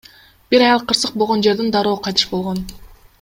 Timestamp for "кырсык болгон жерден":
0.93-1.69